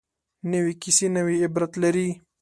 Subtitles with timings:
[0.51, 2.07] نوې کیسه نوې عبرت لري